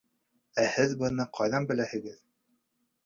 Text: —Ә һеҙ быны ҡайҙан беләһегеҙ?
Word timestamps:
—Ә 0.63 0.65
һеҙ 0.77 0.95
быны 1.03 1.27
ҡайҙан 1.41 1.69
беләһегеҙ? 1.73 2.21